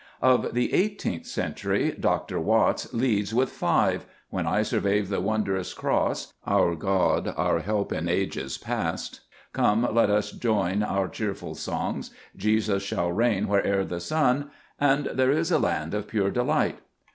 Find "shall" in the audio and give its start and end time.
12.81-13.11